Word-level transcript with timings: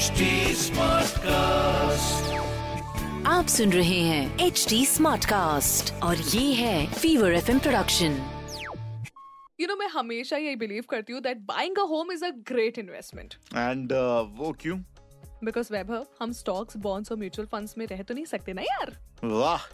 HD 0.00 0.26
cast 1.24 2.28
आप 3.26 3.46
सुन 3.46 3.72
रहे 3.72 3.98
हैं 4.00 4.38
एच 4.46 4.64
डी 4.68 4.86
स्मार्ट 4.86 5.24
कास्ट 5.24 5.92
और 6.02 6.16
ये 6.16 6.52
है 6.52 6.86
fever 6.92 7.32
F 7.32 7.50
production 7.58 8.16
you 9.60 9.66
know 9.66 9.76
मैं 9.76 9.88
हमेशा 9.88 10.36
यही 10.36 10.56
बिलीव 10.56 10.84
करती 10.90 11.12
हूँ 11.12 11.20
that 11.22 11.38
buying 11.46 11.78
a 11.78 11.82
home 11.90 12.12
is 12.12 12.24
a 12.24 12.30
great 12.48 12.78
investment 12.78 13.34
and 13.56 13.92
uh, 13.92 14.40
वो 14.40 14.56
क्यों? 14.60 14.78
बिकॉज़ 15.44 15.72
वैभव 15.72 16.06
हम 16.20 16.32
स्टॉक्स 16.32 16.76
बॉन्ड्स 16.76 17.12
और 17.12 17.18
म्यूचुअल 17.18 17.48
फंड्स 17.52 17.78
में 17.78 17.86
रह 17.86 18.02
तो 18.02 18.14
नहीं 18.14 18.24
सकते 18.24 18.52
ना 18.52 18.62
यार? 18.62 18.96
वाह 19.24 19.64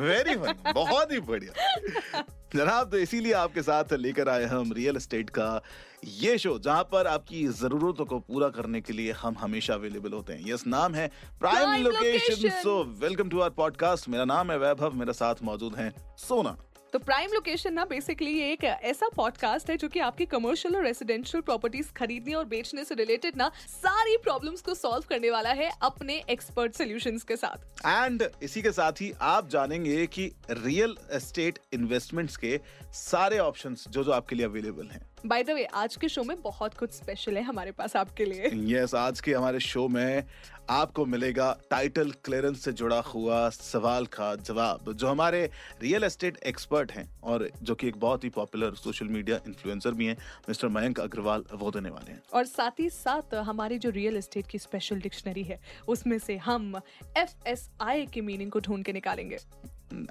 वेरी 0.00 0.34
फन 0.34 0.72
बहुत 0.74 1.12
ही 1.12 1.20
बढ़िया। 1.20 2.22
जनाब 2.54 2.90
तो 2.90 2.98
इसीलिए 2.98 3.32
आपके 3.32 3.62
साथ 3.62 3.92
लेकर 3.92 4.28
आए 4.28 4.44
हम 4.44 4.72
रियल 4.72 4.96
एस्टेट 4.96 5.30
का 5.30 5.60
ये 6.04 6.36
शो 6.38 6.58
जहाँ 6.58 6.82
पर 6.92 7.06
आपकी 7.06 7.46
जरूरतों 7.48 8.04
को 8.04 8.18
पूरा 8.18 8.48
करने 8.48 8.80
के 8.80 8.92
लिए 8.92 9.12
हम 9.12 9.36
हमेशा 9.38 9.74
अवेलेबल 9.74 10.12
होते 10.12 10.32
हैं। 10.32 10.52
यस 10.52 10.66
नाम 10.66 10.94
है 10.94 11.06
Prime 11.40 11.82
Location 11.84 12.48
so 12.62 12.82
welcome 13.00 13.28
to 13.28 13.40
our 13.40 13.50
podcast 13.56 14.08
मेरा 14.08 14.24
नाम 14.24 14.50
है 14.50 14.58
वैभव 14.58 14.94
मेरे 14.94 15.12
साथ 15.12 15.42
मौजूद 15.42 15.76
हैं 15.76 15.92
सोना। 16.18 16.56
तो 16.92 16.98
प्राइम 16.98 17.30
लोकेशन 17.32 17.72
ना 17.72 17.84
बेसिकली 17.84 18.30
ये 18.30 18.52
एक 18.52 18.64
ऐसा 18.64 19.08
पॉडकास्ट 19.16 19.70
है 19.70 19.76
जो 19.76 19.88
कि 19.88 20.00
आपकी 20.00 20.26
कमर्शियल 20.26 20.76
और 20.76 20.84
रेसिडेंशियल 20.84 21.40
प्रॉपर्टीज़ 21.42 21.92
खरीदने 21.92 22.34
और 22.34 22.44
बेचने 22.44 22.84
से 22.84 22.94
रिलेटेड 22.94 23.36
ना 23.36 23.50
सारी 23.68 24.16
प्रॉब्लम्स 24.16 24.60
को 24.60 24.74
सॉल्व 24.74 25.04
करने 25.08 25.30
वाला 25.30 25.50
है 25.50 25.70
अपने 25.82 26.22
एक्सपर्ट 26.30 26.74
सॉल्यूशंस 26.74 27.22
के 27.22 27.36
साथ। 27.36 27.86
एंड 27.86 28.24
इसी 28.42 28.62
के 28.62 28.72
साथ 28.72 28.92
ही 28.92 29.12
आप 29.20 29.48
जानेंगे 29.48 30.06
कि 30.06 30.32
रियल 30.50 30.96
एस्टेट 31.12 31.58
इन्वेस्टमेंट्स 31.72 32.36
के 32.36 32.60
सारे 32.92 33.38
ऑप्शंस 33.38 33.84
जो 33.88 34.04
जो 34.04 34.12
आपके 34.12 34.36
लिए 34.36 34.46
अवेलेबल 34.46 34.86
हैं। 34.86 35.02
बाय 35.26 35.42
द 35.42 35.50
वे 35.50 35.64
आज 35.64 35.94
के 35.96 36.08
शो 36.08 36.22
में 36.22 36.40
बहुत 36.42 36.74
कुछ 36.74 36.90
स्पेशल 36.90 37.36
है 37.36 37.42
हमारे 37.42 37.70
पास 37.70 37.96
आपके 37.96 38.24
लिए। 38.24 38.46
यस 38.46 38.84
yes, 38.84 38.94
आज 38.94 39.20
के 39.20 39.32
हमारे 39.32 39.60
शो 39.60 39.86
में 39.88 40.24
आपको 40.70 41.04
मिलेगा 41.06 41.50
टाइटल 41.70 42.10
क्लियरेंस 42.24 42.64
से 42.64 42.72
जुड़ा 42.72 43.00
हुआ 43.00 43.48
सवाल 43.50 44.06
का 44.06 44.34
जवाब 44.36 44.92
जो 44.92 45.08
हमारे 45.08 45.44
रियल 45.82 46.04
एस्टेट 46.04 46.36
एक्सपर्ट 46.46 46.92
हैं 46.92 47.08
और 47.22 47.48
जो 47.62 47.74
कि 47.74 47.88
एक 47.88 47.96
बहुत 47.96 48.24
ही 48.24 48.28
पॉपुलर 48.28 48.74
सोशल 48.74 49.06
मीडिया 49.06 49.40
इन्फ्लुएंसर 49.46 49.90
भी 49.90 50.06
हैं 50.06 50.16
मिस्टर 50.48 50.68
मयंक 50.68 51.00
अग्रवाल 51.00 51.44
वो 51.54 51.70
देने 51.70 51.90
वाले 51.90 52.12
हैं। 52.12 52.22
और 52.34 52.44
साथ 52.44 52.80
ही 52.80 52.90
साथ 52.90 53.34
हमारी 53.34 53.78
जो 53.78 53.90
रियल 53.90 54.16
एस्टेट 54.16 54.46
की 54.46 54.58
स्पेशल 54.58 55.00
डिक्शनरी 55.00 55.42
है 55.42 55.60
उसमें 55.88 56.18
से 56.18 56.36
हम 56.36 56.80
एफ़ 57.16 57.48
एस 57.48 57.70
आई 57.80 58.06
की 58.06 58.20
मीनिंग 58.20 58.50
को 58.50 58.60
ढूंढ 58.60 58.84
के 58.84 58.92
निकालेंगे। 58.92 59.38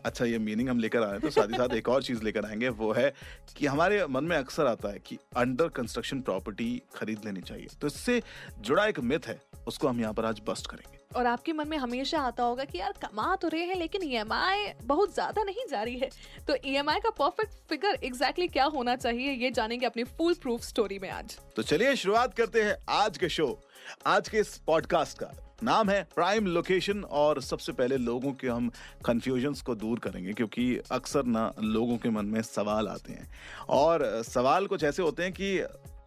अच्छा 0.06 0.26
ये 0.26 0.38
मीनिंग 0.40 0.70
हम 0.70 0.80
लेकर 0.80 1.04
आए 1.04 1.12
हैं 1.12 1.20
तो 1.20 1.30
साथ 1.30 1.48
ही 1.48 1.58
साथ 1.58 1.74
एक 1.76 1.90
और 1.90 2.04
चीज़ 2.04 2.24
लेकर 2.24 2.46
आएँगे 2.46 2.70
वो 2.70 2.92
है 2.94 3.14
कि 3.58 3.66
हमारे 3.66 4.06
मन 4.08 4.24
में 4.24 4.36
अक्सर 4.38 4.68
आता 4.68 4.90
है 4.90 5.00
कि 5.00 5.18
अंडर 5.38 5.68
कंस्ट्रक्शन 5.76 6.22
प्रॉपर्टी 6.22 6.70
खरीद 6.96 7.26
लेनी 7.26 7.42
चाहिए। 7.42 7.68
तो 7.82 7.88
इससे 7.88 8.22
जुड़ा 8.60 8.86
एक 8.86 9.00
मिथ 9.02 9.28
है 9.28 9.40
उसको 9.68 9.88
हम 9.88 10.00
यहाँ 10.02 10.14
पर 10.14 10.26
आज 10.26 10.42
बस्ट 10.48 10.68
करेंगे। 10.68 10.98
और 11.16 11.26
आपके 11.26 11.54
मन 11.54 11.68
में 11.68 11.78
हमेशा 11.78 12.20
आता 12.20 12.44
होगा 12.44 12.64
कि 12.64 12.78
यार 12.78 12.94
कमा 13.02 13.36
तो 13.36 13.48
रहे 13.48 13.66
हैं 13.66 13.76
लेकिन 13.76 14.04
ईएमआई 14.04 14.68
बहुत 14.84 15.14
ज़्यादा 15.14 15.44
नहीं 15.44 15.66
जा 15.70 15.84
रही 15.84 15.98
है। 16.00 16.10
तो 16.48 16.56
ईएमआई 16.66 17.00
का 17.00 17.10
परफेक्ट 17.20 17.54
फिगर 17.70 18.00
एग्जैक्टली 18.04 18.48
क्या 18.48 18.66
होना 18.66 18.96
चाहिए 18.96 19.32
ये 19.34 19.52
जानेंगे 19.52 19.86
अपनी 19.86 20.04
फुल 20.04 20.34
प्रूफ 20.34 20.62
स्टोरी 20.62 21.00
में 21.00 21.10
आज। 21.10 21.38
तो 21.56 21.64
चलिए 21.64 21.96
शुरुआत 21.96 22.34
करते 22.34 22.64
हैं 22.64 22.78
आज 22.90 23.18
के 23.18 23.30
शो 23.30 23.58
आज 24.06 24.30
के 24.30 24.38
इस 24.38 24.58
पॉडकास्ट 24.58 25.18
का। 25.18 25.34
नाम 25.64 25.90
है 25.90 26.08
प्राइम 26.16 26.48
लोकेशन 26.48 27.04
और 27.04 27.42
सबसे 27.42 27.72
पहले 27.72 27.98
लोगों 27.98 28.34
के 28.34 28.48
हम 28.48 28.72
कन्फ्यूजन्स 29.06 29.62
को 29.62 29.76
दूर 29.76 30.00
करेंगे 30.00 30.34
क्योंकि 30.34 30.80
अक्सर 30.92 31.24
ना 31.26 31.54
लोगों 31.60 31.98
के 31.98 32.10
मन 32.10 32.26
में 32.26 32.42
सवाल 32.42 32.88
आते 32.88 33.14
हैं। 33.14 33.30
और 33.70 34.24
सवाल 34.24 34.68
कुछ 34.68 34.84
ऐसे 34.84 35.04
होते 35.04 35.24
हैं 35.24 35.34
कि 35.34 35.58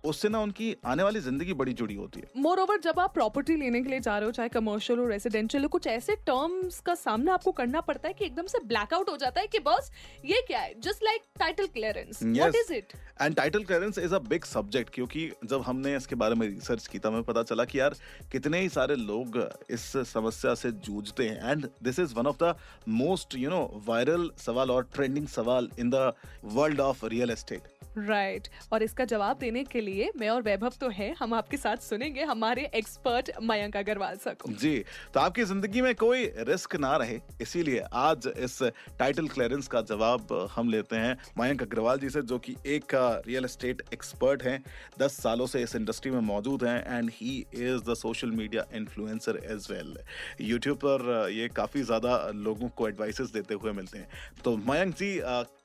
उससे 0.04 0.28
ना 0.28 0.40
उनकी 0.40 0.74
आने 0.86 1.02
वाली 1.02 1.20
ज़िंदगी 1.20 1.52
बड़ी 1.54 1.72
जुड़ी 1.72 1.94
होती 1.94 2.20
है। 2.20 2.42
मोर 2.42 2.60
ओवर 2.60 2.80
जब 2.80 3.00
आप 3.00 3.14
प्रॉपर्टी 3.14 3.56
लेने 3.56 3.82
के 3.82 3.88
लिए 3.90 4.00
जा 4.00 4.16
रहे 4.18 4.26
हो 4.26 4.32
चाहे 4.32 4.48
कमर्शियल 4.48 4.98
हो 4.98 5.06
रेसिडेंशियल 5.08 5.62
हो 5.62 5.68
कुछ 5.68 5.86
ऐसे 5.86 6.16
टर्म्स 6.26 6.80
का 6.80 6.94
सामना 6.94 7.34
आपको 7.34 7.52
करना 7.52 7.80
पड़ता 7.80 8.08
है 8.08 8.14
कि 8.14 8.24
एकदम 8.24 8.46
से 8.46 8.58
ब्लैकआउट 8.66 9.08
हो 9.10 9.16
जाता 9.16 9.40
है 9.40 9.46
कि 9.46 9.58
बस 9.66 9.90
ये 10.24 10.40
क्या 10.46 10.60
है? 10.60 10.74
Just 10.80 11.04
like 11.04 11.22
title 11.38 11.66
clearance 11.68 12.22
what 12.22 12.56
is 12.56 12.72
it 12.72 12.92
and 13.22 13.34
title 13.36 13.64
clearance 13.64 13.98
is 13.98 14.14
a 14.14 14.18
big 14.28 14.44
subject 14.44 14.94
क्योंकि 14.94 15.30
जब 15.44 15.62
हमने 15.62 15.96
इसके 15.96 16.14
बारे 16.14 16.34
में 16.34 16.46
रिसर्च 16.48 16.86
की 16.86 16.98
तब 16.98 17.12
हमें 17.12 17.24
पता 17.24 17.42
चला 17.42 17.64
कि 17.64 17.80
यार 17.80 17.94
कितने 18.32 18.60
ही 18.60 18.68
सारे 18.68 18.96
लोग 18.96 19.38
इस 19.70 19.86
समस्या 20.06 20.54
से 20.54 20.72
जूझते 20.72 21.28
हैं। 21.28 21.50
And 21.50 21.68
this 21.82 21.98
is 21.98 22.14
one 22.14 22.26
of 22.26 22.36
the 22.42 22.54
most 23.00 23.34
you 23.38 23.50
know 23.50 23.60
viral 23.86 24.30
सवाल 24.38 24.70
और 24.70 24.88
ट्रेंडिंग 24.94 25.26
सवाल 25.28 25.70
in 25.78 25.90
the 25.90 26.12
world 26.54 26.80
of 26.80 27.04
real 27.06 27.30
estate 27.30 27.68
right 27.98 28.48
और 28.72 28.82
इसका 28.82 29.04
जवाब 29.04 29.38
देने 29.38 29.62
के 29.64 29.80
लिए 29.80 29.89
मैं 30.16 30.28
और 30.30 30.42
वैभव 30.42 30.72
तो 30.80 30.88
है, 30.90 31.12
हम 31.18 31.34
आपके 31.34 31.56
साथ 31.56 31.76
सुनेंगे 31.82 32.24
हमारे 32.24 32.70
एक्सपर्ट 32.74 33.30
मयंक 33.42 33.76
अग्रवाल 33.76 34.16
सर 34.18 34.34
को। 34.34 34.52
जी 34.54 34.84
तो 35.14 35.20
आपकी 35.20 35.44
ज़िंदगी 35.44 35.80
में 35.82 35.94
कोई 35.96 36.24
रिस्क 36.48 36.76
ना 36.76 36.96
रहे, 36.96 37.18
इसीलिए 37.42 37.84
आज 37.94 38.26
इस 38.28 38.62
टाइटल 38.98 39.28
क्लियरेंस 39.28 39.68
का 39.68 39.80
जवाब 39.82 40.32
हम 40.52 40.70
लेते 40.70 40.96
हैं 40.96 41.16
मयंक 41.38 41.62
अग्रवाल 41.62 41.98
जी 41.98 42.10
से, 42.10 42.22
जो 42.22 42.38
कि 42.38 42.56
एक 42.66 42.94
रियल 43.26 43.44
एस्टेट 43.44 43.82
एक्सपर्ट 43.92 44.42
हैं, 44.42 44.62
दस 44.98 45.16
सालों 45.22 45.46
से 45.46 45.62
इस 45.62 45.74
इंडस्ट्री 45.76 46.10
में 46.10 46.20
मौजूद 46.22 46.64
हैं 46.64 46.98
and 46.98 47.10
he 47.14 47.36
is 47.54 47.90
the 47.90 47.94
social 47.96 48.30
media 48.32 48.64
influencer 48.74 49.40
as 49.46 49.66
well 49.70 49.96
YouTube 50.42 50.76
पर 50.78 51.28
ये 51.32 51.48
काफ़ी 51.56 51.82
ज़्यादा 51.82 52.16
लोगों 52.36 52.68
को 52.70 52.88
एडवाइसेस 52.88 53.30
देते 53.32 53.54
हुए 53.54 53.72
मिलते 53.72 53.98
हैं। 53.98 54.08
तो 54.44 54.56
मयंक 54.58 54.94
जी 54.96 55.10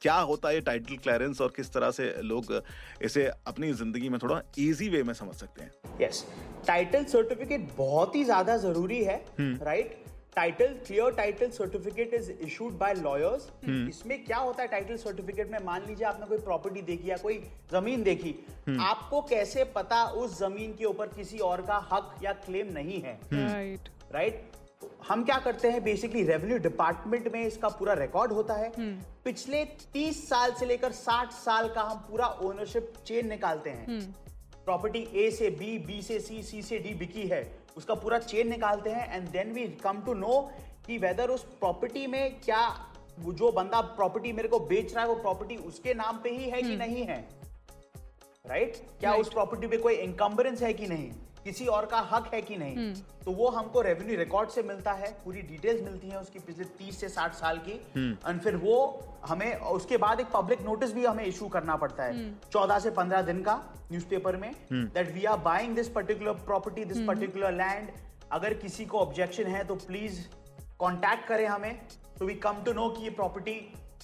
क्या 0.01 0.15
होता 0.23 0.49
है 0.49 0.61
टाइटल 0.63 0.95
क्लियरेंस 0.97 1.41
और 1.41 1.53
किस 1.55 1.71
तरह 1.73 1.91
से 1.91 2.13
लोग 2.23 2.61
इसे 3.01 3.25
अपनी 3.47 3.71
ज़िंदगी 3.73 4.09
में 4.15 4.19
थोड़ा 4.23 4.41
इजी 4.59 4.89
वे 4.89 5.03
में 5.03 5.13
समझ 5.15 5.35
सकते 5.35 5.63
हैं। 5.63 5.99
यस 6.01 6.25
टाइटल 6.67 7.05
सर्टिफिकेट 7.11 7.69
बहुत 7.77 8.15
ही 8.15 8.23
ज़्यादा 8.23 8.57
ज़रूरी 8.57 9.03
है 9.03 9.23
right 9.39 10.03
title 10.35 10.73
clear 10.87 11.11
title 11.15 11.49
certificate 11.49 12.13
is 12.13 12.31
issued 12.31 12.73
by 12.77 12.93
lawyers 12.93 13.47
इसमें 13.65 14.23
क्या 14.25 14.37
होता 14.37 14.61
है 14.63 14.67
टाइटल 14.67 14.97
सर्टिफिकेट 14.97 15.51
में? 15.51 15.57
मान 15.65 15.85
लीजिए 15.87 16.05
आपने 16.07 16.25
कोई 16.25 16.37
प्रॉपर्टी 16.39 16.81
देखी 16.81 17.09
या 17.09 17.17
कोई 17.17 17.37
ज़मीन 17.71 18.03
देखी। 18.03 18.33
hmm. 18.69 18.79
आपको 18.81 19.21
कैसे 19.21 19.63
पता 19.75 20.03
उस 20.15 20.37
ज़मीन 20.39 20.73
के 20.73 20.85
ऊपर 20.85 21.07
किसी 21.15 21.37
और 21.41 21.61
का 21.61 21.77
हक 21.93 22.15
या 22.23 22.33
क्लेम 22.45 22.73
नहीं 22.73 23.01
है? 23.01 23.19
Right 23.33 23.79
hmm. 23.79 24.13
राइट 24.13 24.43
हम 25.07 25.23
क्या 25.23 25.37
करते 25.37 25.71
हैं? 25.71 25.83
बेसिकली 25.83 26.23
रेवेन्यू 26.23 26.57
डिपार्टमेंट 26.57 27.33
में 27.33 27.45
इसका 27.45 27.69
पूरा 27.69 27.93
रिकॉर्ड 27.93 28.31
होता 28.31 28.53
है। 28.53 28.71
पिछले 29.23 29.65
30 29.93 30.29
साल 30.29 30.53
से 30.53 30.65
लेकर 30.65 30.91
60 30.91 31.31
साल 31.31 31.69
का 31.69 31.81
हम 31.81 31.97
पूरा 31.97 32.27
ओनरशिप 32.27 32.93
चेन 33.05 33.27
निकालते 33.27 33.69
हैं। 33.69 33.99
प्रॉपर्टी 34.65 34.99
ए 34.99 35.31
से 35.31 35.49
बी 35.49 35.77
बी 35.77 36.01
से 36.01 36.19
सी 36.19 36.43
सी 36.43 36.61
से 36.61 36.79
डी 36.79 36.93
बिकी 36.93 37.27
है। 37.27 37.59
उसका 37.77 37.95
पूरा 37.95 38.19
चेन 38.19 38.49
निकालते 38.49 38.89
हैं 38.89 39.13
and 39.13 39.29
then 39.29 39.51
we 39.51 39.67
come 39.67 40.01
to 40.01 40.13
know 40.13 40.51
कि 40.87 40.97
वेदर 40.97 41.29
उस 41.29 41.43
प्रॉपर्टी 41.43 42.07
में 42.07 42.39
क्या 42.39 42.91
वो 43.19 43.33
जो 43.33 43.51
बंदा 43.51 43.81
प्रॉपर्टी 43.81 44.31
मेरे 44.31 44.47
को 44.47 44.59
बेच 44.59 44.93
रहा 44.93 45.03
है 45.03 45.09
वो 45.09 45.15
प्रॉपर्टी 45.15 45.55
उसके 45.55 45.93
नाम 45.93 46.17
पे 46.17 46.29
ही 46.29 46.49
है 46.49 46.61
कि 46.61 46.75
नहीं 46.75 47.03
है? 47.03 47.27
Right 48.45 48.75
right? 48.75 48.99
क्या 48.99 49.09
right. 49.09 49.27
उस 49.27 49.33
प्रॉपर्टी 49.33 49.67
पे 49.67 49.77
कोई 49.77 49.93
इनकम्बरेंस 49.93 50.61
है 50.61 50.73
कि 50.73 50.87
नहीं? 50.87 51.11
किसी 51.45 51.65
और 51.67 51.85
का 51.85 51.97
हक 52.11 52.29
है 52.33 52.41
कि 52.41 52.55
नहीं 52.57 52.93
तो 53.25 53.31
वो 53.31 53.47
हमको 53.49 53.81
रेवेन्यू 53.81 54.17
रिकॉर्ड 54.17 54.49
से 54.49 54.61
मिलता 54.63 54.91
है 54.93 55.11
पूरी 55.25 55.41
डिटेल्स 55.41 55.83
मिलती 55.83 56.09
है 56.09 56.19
उसकी 56.19 56.39
पिछले 56.39 56.65
30 56.79 56.95
से 56.95 57.09
60 57.09 57.33
साल 57.33 57.57
की। 57.67 57.73
एंड 57.97 58.39
फिर 58.41 58.55
वो 58.55 58.77
हमें 59.27 59.55
उसके 59.73 59.97
बाद 59.97 60.19
एक 60.19 60.27
पब्लिक 60.33 60.61
नोटिस 60.61 60.93
भी 60.93 61.05
हमें 61.05 61.23
इशू 61.25 61.47
करना 61.47 61.75
पड़ता 61.75 62.03
है 62.03 62.25
14 62.55 62.79
से 62.79 62.91
15 62.91 63.25
दिन 63.25 63.41
का 63.41 63.55
न्यूज़पेपर 63.91 64.37
में 64.37 64.51
that 64.71 65.13
we 65.13 65.25
are 65.25 65.37
buying 65.41 65.75
this 65.75 65.89
particular 65.89 66.33
property 66.45 66.85
this 66.85 67.05
particular 67.07 67.51
land 67.53 67.91
अगर 68.31 68.53
किसी 68.63 68.85
को 68.85 68.99
ऑब्जेक्शन 68.99 69.47
है 69.47 69.63
तो 69.63 69.75
प्लीज़ 69.87 70.21
कांटेक्ट 70.79 71.27
करें 71.27 71.47
हमें 71.47 71.73
तो 72.19 72.25
वी 72.25 72.35
कम 72.43 72.63
टू 72.65 72.73
नो 72.73 72.89
कि 72.89 73.03
ये 73.03 73.09
प्रॉपर्टी 73.21 73.59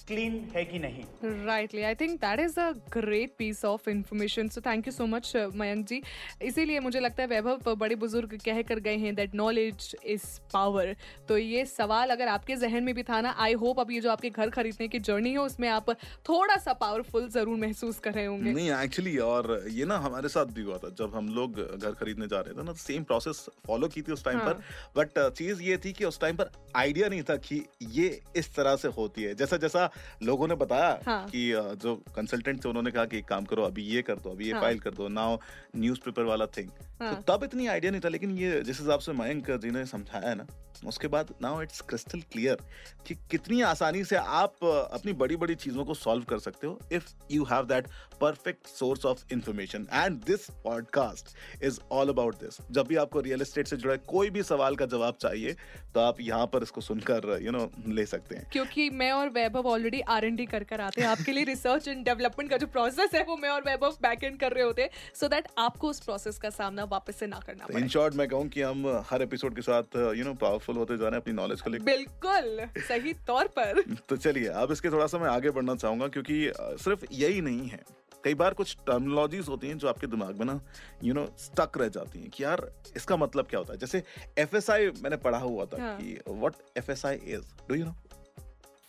क्लीन 0.08 0.34
है 0.54 0.64
कि 0.64 0.78
नहीं? 0.78 1.04
Rightly 1.46 1.82
I 1.82 1.94
think 1.94 2.18
that 2.20 2.40
is 2.40 2.58
a 2.60 2.70
great 2.92 3.34
piece 3.38 3.64
of 3.64 3.88
information 3.90 4.48
so 4.48 4.60
thank 4.60 4.86
you 4.86 4.92
so 4.92 5.06
much 5.06 5.32
Mayank 5.56 5.86
ji 5.88 6.00
इसीलिए 6.42 6.80
मुझे 6.80 7.00
लगता 7.00 7.22
है 7.22 7.28
वैभव 7.28 7.74
बड़े 7.76 7.94
बुज़ुर्ग 7.96 8.38
कह 8.44 8.62
कर 8.62 8.80
गए 8.80 8.96
हैं 8.96 9.14
दैट 9.14 9.34
नॉलेज 9.34 9.94
इज़ 10.06 10.24
पावर 10.52 10.94
तो 11.28 11.38
ये 11.38 11.64
सवाल 11.66 12.10
अगर 12.10 12.28
आपके 12.28 12.56
जहन 12.56 12.84
में 12.84 12.94
भी 12.94 13.02
था 13.02 13.20
ना 13.20 13.34
आई 13.38 13.52
होप 13.62 13.80
अब 13.80 13.90
ये 13.90 14.00
जो 14.00 14.10
आपके 14.10 14.30
घर 14.30 14.50
खरीदने 14.50 14.88
की 14.88 14.98
जर्नी 15.00 15.30
है 15.32 15.38
उसमें 15.38 15.68
आप 15.68 15.90
थोड़ा 16.28 16.56
सा 16.56 16.72
पावरफुल 16.82 17.28
ज़रूर 17.30 17.58
महसूस 17.58 17.98
कर 17.98 18.12
रहे 18.12 18.24
होंगे। 18.26 18.52
नहीं 18.52 18.70
एक्चुअली 18.72 19.16
और 19.20 19.64
ये 19.70 19.84
ना 19.84 19.98
हमारे 19.98 20.28
साथ 20.28 20.46
भी 20.54 20.62
हुआ 20.62 20.78
था। 20.78 20.88
जब 20.98 21.14
हम 21.14 21.28
लोग 21.34 21.60
घर 21.78 21.90
खरीदने 21.92 22.26
जा 22.28 22.40
रहे 22.40 22.54
थे 22.54 22.64
ना 22.64 22.72
सेम 22.78 23.04
प्रोसेस 23.04 23.46
फॉलो 23.66 23.88
की 23.88 24.02
थी 24.02 24.12
उस 24.12 24.24
टाइम 24.24 24.38
हाँ। 24.38 24.52
पर 24.54 24.62
बट 24.96 25.18
चीज़ 25.36 25.62
ये 25.62 25.76
थी 25.84 25.92
कि 25.92 26.04
उस 26.04 26.20
टाइम 26.20 26.36
पर 26.36 26.50
आइडिया 26.76 27.08
नहीं 27.08 27.22
था 27.22 27.36
कि 27.38 27.62
ये 27.92 28.08
इस 28.36 28.54
तरह 28.56 28.76
से 28.76 28.88
होती 28.96 29.22
है। 29.22 29.34
जैसा 29.34 29.56
जैसा 29.56 29.90
लोगों 30.22 30.48
ने 30.48 30.54
बताया 30.54 30.98
हाँ। 31.06 31.26
कि 31.26 31.50
जो 31.82 31.94
कंसल्टेंट 32.16 32.64
थे 32.64 32.68
उन्होंने 32.68 32.90
कहा 32.90 33.04
कि 33.04 33.18
एक 33.18 33.28
काम 33.28 33.44
करो 33.44 33.62
अभी 33.62 33.82
ये 33.84 34.02
कर 34.02 34.16
दो 34.16 34.30
अभी 34.30 34.46
ये 34.46 34.52
हाँ। 34.52 34.60
फ़ाइल 34.60 34.78
कर 34.78 34.94
दो 34.94 35.08
नाउ 35.10 35.38
न्यूज़पेपर 35.76 36.24
वाला 36.24 36.46
थिंग 36.56 36.70
हाँ। 37.02 37.14
तो 37.14 37.32
तब 37.32 37.44
इतनी 37.44 37.66
आइडिया 37.66 37.90
नहीं 37.92 38.00
था 38.00 38.08
लेकिन 38.08 38.36
ये 38.38 38.60
जिस 38.62 38.80
हिसाब 38.80 39.00
से 39.00 39.12
मयंक 39.12 39.50
जी 39.56 39.70
ने 39.70 39.84
समझाया 39.86 40.28
है 40.28 40.34
ना 40.34 40.46
उसके 40.86 41.08
बाद 41.08 41.32
नाउ 41.42 41.62
इट्स 41.62 41.80
क्रिस्टल 41.80 42.20
क्लियर 42.32 42.62
कि 43.06 43.14
कितनी 43.30 43.60
आसानी 43.62 44.02
से 44.04 44.16
आप 44.16 44.64
अपनी 44.64 45.12
बड़ी 45.12 45.36
बड़ी 45.36 45.54
चीज़ों 45.54 45.84
को 45.84 45.94
सॉल्व 45.94 46.24
कर 46.24 46.38
सकते 46.38 46.66
हो 46.66 46.78
if 46.92 47.10
you 47.30 47.44
have 47.44 47.66
that 47.66 47.86
perfect 48.20 48.66
source 48.66 49.06
of 49.06 49.24
information 49.32 49.86
and 49.92 50.20
this 50.24 50.48
podcast 50.64 51.64
is 51.64 51.80
all 51.92 52.08
about 52.08 52.34
this 52.34 52.58
जब 52.70 52.86
भी 52.86 52.96
आपको 52.96 53.20
रियल 53.20 53.42
एस्टेट 53.42 53.68
से 53.68 53.76
जुड़ा 53.76 53.96
कोई 54.06 54.30
भी 54.30 54.42
सवाल 54.42 54.76
का 54.76 54.86
जवाब 54.86 55.16
चाहिए 55.20 55.56
तो 55.94 56.00
आप 56.00 56.20
यहाँ 56.20 56.46
पर 56.46 56.62
इसको 56.62 56.80
सुनकर 56.80 57.28
यू 57.32 57.50
you 57.50 57.52
नो 57.52 57.58
know, 57.58 57.88
ले 57.88 58.06
सकते 58.06 58.36
हैं 58.36 58.46
क्योंकि 58.52 58.88
मैं 58.92 59.10
और 59.12 59.28
Vaibhav 59.28 59.68
already 59.82 60.00
R 60.14 60.24
and 60.24 60.36
D 60.36 60.44
कर 60.46 60.64
कर 60.64 60.80
आते 60.80 61.00
हैं। 61.00 61.08
आपके 61.08 61.32
लिए 61.32 61.44
रिसर्च 61.44 61.88
एंड 61.88 62.04
डेवलपमेंट 62.04 62.50
का 62.50 62.56
जो 62.56 62.66
प्रोसेस 62.66 63.14
है 63.14 63.22
वो 63.24 63.36
मैं 63.36 63.48
और 63.48 63.62
वैभव 63.62 63.96
बैक 64.02 64.24
एंड 64.24 64.38
कर 64.40 64.52
रहे 64.52 64.64
होते 64.64 64.82
हैं। 64.82 64.90
सो 65.14 65.28
दैट 65.28 65.48
आपको 65.58 65.88
उस 65.88 66.00
प्रोसेस 66.00 66.38
का 66.38 66.50
सामना 66.50 66.84
वापस 66.92 67.16
से 67.16 67.26
ना 67.26 67.40
करना 67.46 67.78
इन 67.78 67.88
शॉर्ट 67.88 68.14
मैं 68.14 68.28
कहूँ 68.28 68.48
कि 68.48 68.62
हम 68.62 68.86
हर 69.10 69.22
एपिसोड 69.22 69.54
के 69.54 69.62
साथ 69.62 69.96
यू 70.16 70.24
नो 70.24 70.34
पावरफुल 70.34 70.76
होते 70.76 70.98
जा 70.98 71.04
रहे 71.04 71.10
हैं 71.10 71.22
अपनी 71.22 71.34
नॉलेज 71.34 71.60
को 71.60 71.70
लेकर। 71.70 71.84
बिल्कुल 71.84 72.84
सही 72.88 73.12
तौर 73.26 73.48
पर। 73.58 73.82
तो 74.08 74.16
चलिए 74.16 74.48
अब 74.62 74.72
इसके 74.72 74.90
थोड़ा 74.90 75.06
सा 75.06 75.18
मैं 75.18 75.28
आगे 75.28 75.50
बढ़ना 75.50 75.74
चाहूँगा 75.74 76.08
क्योंकि 76.08 76.52
सिर्फ़ 76.84 77.04
यही 77.12 77.40
नहीं 77.40 77.68
है। 77.68 77.80
कई 78.24 78.34
बार 78.34 78.54
कुछ 78.54 78.76
टर्मिनोलॉजीज 78.86 79.48
होती 79.48 79.68
हैं 79.68 79.78
जो 79.78 79.88
आपके 79.88 80.06
दिमाग 80.06 80.38
में 80.38 80.44
ना 80.46 80.60
यू 81.04 81.14
नो 81.14 81.26
स्टक 81.38 81.78
रह 81.78 81.88
जाती 81.88 82.20
हैं 82.20 82.30
कि 82.30 82.44
यार 82.44 82.60
इसका 82.96 83.16
मतलब 83.16 83.46
क्या 83.46 83.58
होता 83.58 83.72
है? 83.72 83.78
जैसे 83.78 84.02
एफएसआई 84.38 84.90
मैंने 85.02 85.16
पढ़ा 85.16 85.38
हुआ 85.38 85.64
था 85.64 85.82
हाँ। 85.82 85.96
कि 85.96 86.18
what 86.28 86.54
F 86.78 86.90
is 86.90 87.50
do 87.68 87.74
you 87.74 87.84
know 87.84 87.94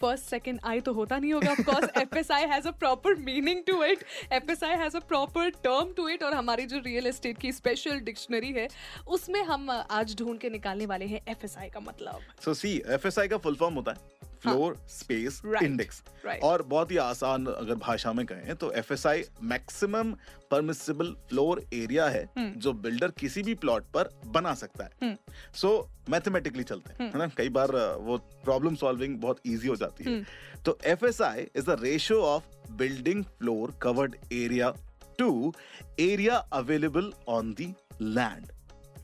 first 0.03 0.25
second 0.25 0.59
I 0.65 0.79
तो 0.81 0.93
होता 0.93 1.17
नहीं 1.17 1.33
होगा 1.33 1.53
because 1.55 1.85
F 2.01 2.17
S 2.17 2.31
I 2.31 2.45
has 2.47 2.67
a 2.67 2.71
proper 2.79 3.15
meaning 3.25 3.63
to 3.67 3.83
it 3.83 4.03
F 4.33 4.51
S 4.51 4.63
I 4.63 4.77
has 4.77 4.97
a 4.97 4.99
proper 5.07 5.49
term 5.63 5.93
to 5.97 6.07
it 6.09 6.23
और 6.23 6.33
हमारी 6.33 6.65
जो 6.65 6.79
रियल 6.85 7.07
एस्टेट 7.07 7.37
की 7.37 7.51
स्पेशल 7.53 7.99
डिक्शनरी 8.09 8.51
है 8.53 8.67
उसमें 9.09 9.41
हम 9.43 9.69
आज 9.71 10.15
ढूंढ 10.19 10.39
के 10.39 10.49
निकालने 10.49 10.85
वाले 10.85 11.05
हैं 11.05 11.21
एफ़ 11.27 11.45
एस 11.45 11.57
आई 11.57 11.69
का 11.69 11.79
मतलब। 11.81 12.21
सो 12.45 12.53
सी 12.53 12.75
एफ़ 12.87 13.07
एस 13.07 13.19
आई 13.19 13.27
का 13.27 13.37
फुल 13.37 13.55
फॉर्म 13.55 13.75
होता 13.75 13.91
है। 13.91 14.22
फ्लोर 14.43 14.75
स्पेस 14.89 15.41
इंडेक्स 15.63 16.01
और 16.43 16.61
बहुत 16.63 16.91
ही 16.91 16.97
आसान 16.97 17.45
अगर 17.47 17.75
भाषा 17.75 18.13
में 18.13 18.25
कहें 18.25 18.55
तो 18.55 18.71
F 18.73 18.93
S 18.93 19.05
I 19.07 19.23
maximum 19.43 20.11
permissible 20.51 21.11
floor 21.29 21.63
area 21.73 22.05
है 22.09 22.25
जो 22.37 22.73
बिल्डर 22.83 23.11
किसी 23.19 23.43
भी 23.43 23.53
प्लॉट 23.55 23.83
पर 23.93 24.09
बना 24.27 24.53
सकता 24.53 24.83
है। 24.85 25.15
सो 25.55 25.69
मैथमेटिकली 26.09 26.63
चलते 26.63 26.91
हैं 26.93 27.11
है 27.11 27.19
ना? 27.19 27.27
कई 27.37 27.49
बार 27.49 27.71
वो 28.01 28.17
प्रॉब्लम 28.45 28.75
सॉल्विंग 28.75 29.19
बहुत 29.21 29.39
इजी 29.45 29.67
हो 29.67 29.75
जाती 29.75 30.03
है। 30.03 30.23
तो 30.65 30.77
F 30.85 31.05
S 31.05 31.21
I 31.21 31.47
is 31.55 31.65
the 31.65 31.77
ratio 31.81 32.21
of 32.23 32.71
building 32.71 33.23
floor 33.23 33.77
covered 33.81 34.15
area 34.33 34.73
to 35.19 35.53
area 35.99 36.37
available 36.53 37.11
on 37.29 37.53
the 37.53 37.73
land 38.01 38.51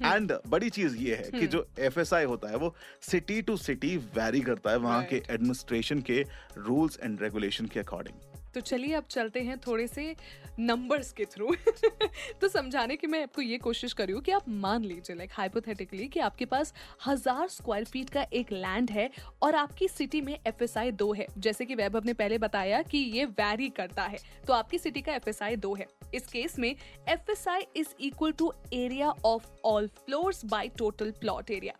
and 0.02 0.34
बड़ी 0.48 0.70
चीज़ 0.70 0.98
ये 0.98 1.16
है 1.16 1.40
कि 1.40 1.48
जो 1.48 1.66
एफएसआई 1.80 2.26
होता 2.26 2.50
है 2.50 2.58
वो 2.58 2.74
सिटी 3.02 3.42
टू 3.42 3.58
सिटी 3.58 3.96
वेरी 4.16 4.42
करता 4.42 4.72
है 4.72 4.78
वहाँ 4.80 5.04
के 5.06 5.22
एडमिनिस्ट्रेशन 5.30 6.02
के 6.02 6.24
रूल्स 6.58 7.00
एंड 7.04 7.22
रेगुलेशन 7.22 7.66
के 7.66 7.80
अकॉर्डिंग 7.80 8.29
तो 8.54 8.62
चलिए 8.62 8.94
अब 8.94 9.04
चलते 9.10 9.42
हैं 9.42 9.58
थोड़े 9.58 9.88
से 9.88 10.16
नंबर्स 10.60 11.12
के 11.14 11.26
थ्रू 11.26 11.56
तो 12.42 12.48
समझाने 12.48 12.96
की 12.96 13.08
मैं 13.08 13.22
आपको 13.24 13.42
ये 13.42 13.58
कोशिश 13.58 13.94
कर 13.94 14.06
रही 14.06 14.14
हूँ 14.14 14.22
कि 14.22 14.32
आप 14.32 14.50
मान 14.50 14.84
लीजिए 14.84 15.16
लाइक 15.16 15.32
हाइपोथेटिकली 15.34 16.08
कि 16.08 16.20
आपके 16.20 16.46
पास 16.46 16.74
हज़ार 17.08 17.48
स्क्वायर 17.48 17.86
फीट 17.86 18.10
का 18.10 18.26
एक 18.34 18.52
लैंड 18.52 18.92
है 18.92 19.10
और 19.42 19.56
आपकी 19.56 19.88
सिटी 19.88 20.22
में 20.22 20.34
एफ़ 20.48 20.64
एस 20.64 20.78
आई 20.78 20.92
दो 20.94 21.12
है। 21.14 21.28
जैसे 21.38 21.66
कि 21.66 21.76
वैभव 21.76 22.06
ने 22.06 22.14
पहले 22.14 22.38
बताया 22.38 22.82
कि 22.82 22.98
ये 22.98 23.26
वैरी 23.26 23.70
करता 23.70 24.04
है 24.04 24.20
तो 24.48 24.54
आपकी 24.54 24.78
सिटी 24.78 25.02
का 25.02 25.14
एफ़ 25.14 25.30
एस 25.30 25.42
आई 25.44 25.56
दो 25.58 25.74
है। 25.76 25.88
इस 26.14 26.28
केस 26.28 26.60
में 26.60 26.70
F 26.70 27.32
S 27.32 27.48
I 27.48 27.66
is 27.76 27.96
equal 28.02 28.32
to 28.32 28.52
area 28.74 29.10
of 29.26 29.48
all 29.66 29.88
floors 29.98 30.46
by 30.46 30.70
total 30.78 31.12
plot 31.12 31.52
area 31.52 31.74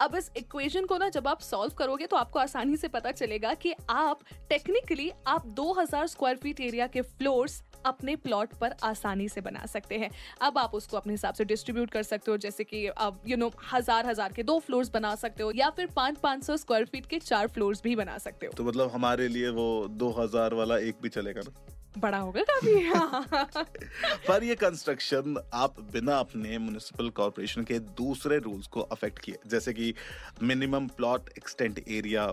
अब 0.00 0.14
इस 0.14 0.30
इक्वेशन 0.36 0.84
को 0.86 0.96
ना 0.98 1.08
जब 1.08 1.28
आप 1.28 1.40
सॉल्व 1.40 1.72
करोगे 1.74 2.06
तो 2.06 2.16
आपको 2.16 2.38
आसानी 2.38 2.76
से 2.76 2.88
पता 2.88 3.10
चलेगा 3.12 3.52
कि 3.54 3.74
आप 3.90 4.20
टेक्निकली 4.48 5.10
आप 5.26 5.46
2000 5.56 6.06
स्क्वायर 6.06 6.36
फीट 6.36 6.60
एरिया 6.60 6.86
के 6.86 7.02
फ्लोर्स 7.02 7.62
अपने 7.86 8.16
प्लॉट 8.16 8.54
पर 8.54 8.74
आसानी 8.84 9.28
से 9.28 9.40
बना 9.40 9.64
सकते 9.66 9.98
हैं। 9.98 10.10
अब 10.42 10.58
आप 10.58 10.74
उसको 10.74 10.96
अपने 10.96 11.12
हिसाब 11.12 11.34
से 11.34 11.44
डिस्ट्रीब्यूट 11.44 11.90
कर 11.90 12.02
सकते 12.02 12.30
हो, 12.30 12.36
जैसे 12.36 12.64
कि 12.64 12.86
आप 12.88 13.22
यू 13.28 13.36
नो 13.36 13.50
हज़ार 13.72 14.06
हज़ार 14.06 14.32
के 14.32 14.42
दो 14.42 14.58
फ्लोर्स 14.58 14.90
बना 14.90 15.14
सकते 15.14 15.42
हो, 15.42 15.52
या 15.52 15.70
फिर 15.70 15.86
पाँच 15.96 16.18
पाँच 16.18 16.44
सौ 16.44 16.56
स्क्वायर 16.56 16.84
फीट 16.84 17.06
के 17.06 17.18
चार 17.20 17.46
फ्लोर्स 17.46 17.82
भी 17.82 17.96
बना 17.96 18.18
सकते 18.18 18.46
हो। 18.46 18.52
तो 18.52 18.64
मतलब 18.64 18.90
हमारे 18.90 19.28
लिए 19.28 19.48
वो 19.50 19.86
2000 19.96 20.54
वाला 20.54 20.78
एक 20.78 21.00
भी 21.02 21.08
चलेगा 21.08 21.40
ना? 21.40 21.75
बड़ा 21.98 22.18
होगा 22.18 22.42
काफ़ी। 22.42 22.80
हाँ। 22.88 23.26
पर 24.28 24.44
ये 24.44 24.54
कंस्ट्रक्शन 24.54 25.36
आप 25.54 25.80
बिना 25.92 26.18
अपने 26.18 26.58
म्युनिसिपल 26.58 27.10
कॉर्पोरेशन 27.10 27.64
के 27.64 27.78
दूसरे 27.78 28.38
रूल्स 28.38 28.66
को 28.66 28.80
अफेक्ट 28.80 29.18
किए। 29.18 29.38
जैसे 29.46 29.72
कि 29.72 29.94
minimum 30.42 30.86
plot 30.86 31.30
extent 31.38 31.84
area 31.88 32.26